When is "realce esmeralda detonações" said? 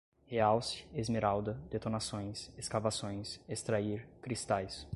0.25-2.49